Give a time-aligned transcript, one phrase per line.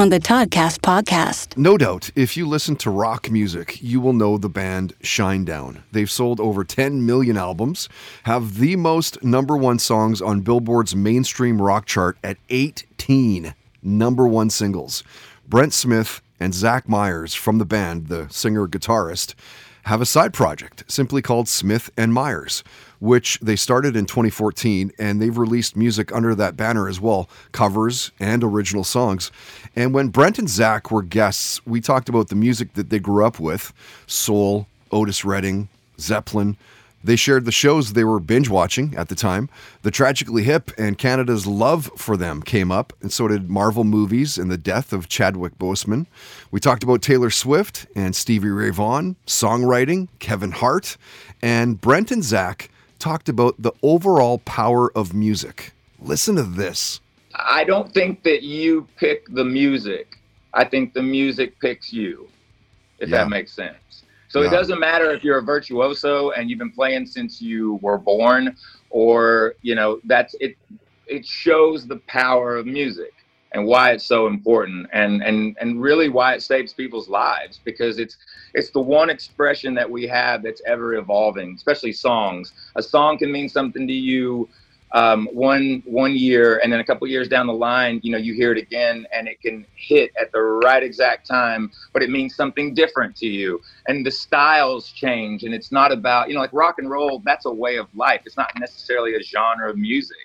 [0.00, 1.58] on the Toddcast podcast.
[1.58, 5.82] No doubt, if you listen to rock music, you will know the band Shinedown.
[5.92, 7.86] They've sold over 10 million albums,
[8.22, 14.48] have the most number one songs on Billboard's mainstream rock chart at 18 number one
[14.48, 15.04] singles.
[15.46, 19.34] Brent Smith and Zach Myers from the band, the singer guitarist,
[19.84, 22.62] have a side project simply called Smith and Myers,
[22.98, 28.12] which they started in 2014, and they've released music under that banner as well, covers
[28.20, 29.30] and original songs.
[29.74, 33.24] And when Brent and Zach were guests, we talked about the music that they grew
[33.24, 33.72] up with
[34.06, 36.56] Soul, Otis Redding, Zeppelin.
[37.02, 39.48] They shared the shows they were binge watching at the time.
[39.82, 44.36] The Tragically Hip and Canada's love for them came up, and so did Marvel movies
[44.36, 46.06] and the death of Chadwick Boseman.
[46.50, 50.98] We talked about Taylor Swift and Stevie Ray Vaughan, songwriting, Kevin Hart,
[51.40, 55.72] and Brent and Zach talked about the overall power of music.
[56.00, 57.00] Listen to this.
[57.34, 60.18] I don't think that you pick the music.
[60.52, 62.28] I think the music picks you,
[62.98, 63.18] if Yeah.
[63.18, 64.02] that makes sense.
[64.30, 64.48] So Yeah.
[64.48, 68.56] it doesn't matter if you're a virtuoso and you've been playing since you were born,
[68.90, 70.56] or you know that's it.
[71.06, 73.12] It shows the power of music
[73.52, 77.98] and why it's so important, and and and really why it saves people's lives because
[77.98, 78.16] it's
[78.54, 82.52] it's the one expression that we have that's ever evolving, especially songs.
[82.76, 84.48] A song can mean something to you
[84.92, 88.34] um, one one year and then a couple years down the line you know you
[88.34, 92.34] hear it again and it can hit at the right exact time but it means
[92.34, 93.60] something different to you.
[93.88, 97.46] And the styles change and it's not about you know like rock and roll that's
[97.46, 98.22] a way of life.
[98.24, 100.16] It's not necessarily a genre of music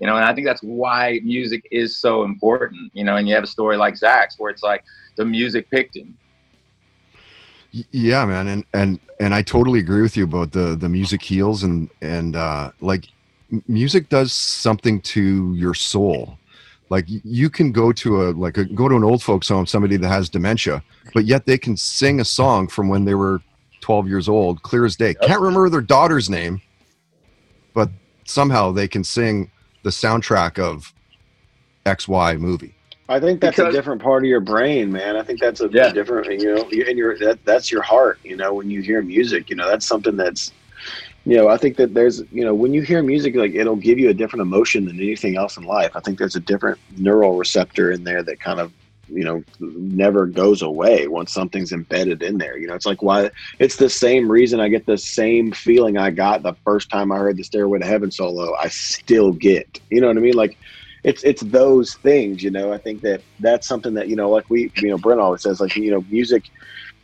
[0.00, 3.34] you know and i think that's why music is so important you know and you
[3.34, 4.84] have a story like zach's where it's like
[5.18, 6.16] the music picked him.
[7.90, 11.62] Yeah, man, and and and I totally agree with you about the the music heals
[11.62, 13.08] and and uh, like
[13.66, 16.38] music does something to your soul.
[16.90, 19.96] Like you can go to a like a, go to an old folks home, somebody
[19.98, 20.82] that has dementia,
[21.12, 23.40] but yet they can sing a song from when they were
[23.82, 25.14] 12 years old, clear as day.
[25.14, 26.60] Can't remember their daughter's name,
[27.74, 27.90] but
[28.24, 29.50] somehow they can sing
[29.82, 30.92] the soundtrack of
[31.84, 32.74] XY movie.
[33.10, 35.16] I think that's a different part of your brain, man.
[35.16, 35.90] I think that's a Yeah.
[35.92, 38.18] different, you know, you- and your that that's your heart.
[38.22, 40.52] You know, when you hear music, you know, that's something that's,
[41.28, 43.98] you know, I think that there's, you know, when you hear music, like it'll give
[43.98, 45.94] you a different emotion than anything else in life.
[45.94, 48.72] I think there's a different neural receptor in there that kind of,
[49.08, 52.56] you know, never goes away once something's embedded in there.
[52.56, 56.08] You know, it's like why it's the same reason I get the same feeling I
[56.12, 58.54] got the first time I heard the Stairway to Heaven solo.
[58.58, 60.34] I still get, you know what I mean?
[60.34, 60.56] Like
[61.04, 64.50] it's it's those things you know i think that that's something that you know like
[64.50, 66.50] we you know brent always says like you know music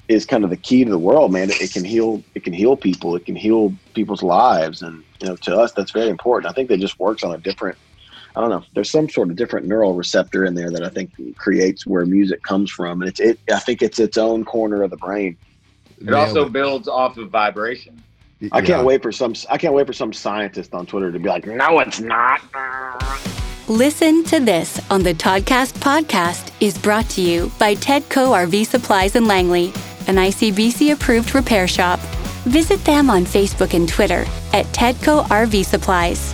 [0.09, 1.51] is kind of the key to the world man.
[1.51, 4.83] It, it can heal it can heal people it can heal people's lives.
[4.83, 6.51] And you know to us that's very important.
[6.51, 7.79] I think that just works on a different
[8.37, 11.13] i don't know there's some sort of different neural receptor in there that i think
[11.37, 13.01] creates where music comes from.
[13.01, 15.37] And it's it i think it's its own corner of the brain.
[16.01, 18.03] It also builds off of vibration.
[18.53, 18.83] I can't Yeah.
[18.83, 21.79] wait for some i can't wait for some scientist on twitter to be like no
[21.79, 22.41] it's not.
[23.69, 29.17] Listen to this on the Toddcast podcast is brought to you by Tedco RV Supplies
[29.17, 29.73] in Langley,
[30.09, 32.01] an ICBC approved repair shop.
[32.45, 36.34] Visit them on Facebook and Twitter at Tedco RV Supplies.